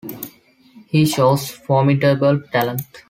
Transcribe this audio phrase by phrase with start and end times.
[0.87, 2.81] He shows formidable talent.